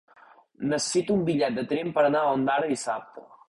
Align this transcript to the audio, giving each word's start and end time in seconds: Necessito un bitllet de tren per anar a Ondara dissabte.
Necessito 0.71 1.13
un 1.17 1.21
bitllet 1.29 1.59
de 1.59 1.67
tren 1.75 1.95
per 1.99 2.07
anar 2.09 2.25
a 2.25 2.35
Ondara 2.41 2.75
dissabte. 2.77 3.29